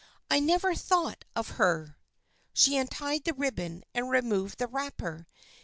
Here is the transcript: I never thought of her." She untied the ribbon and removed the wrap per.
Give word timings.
I 0.31 0.39
never 0.39 0.73
thought 0.73 1.25
of 1.35 1.47
her." 1.61 1.95
She 2.53 2.75
untied 2.75 3.23
the 3.23 3.35
ribbon 3.35 3.83
and 3.93 4.09
removed 4.09 4.57
the 4.57 4.65
wrap 4.65 4.97
per. 4.97 5.27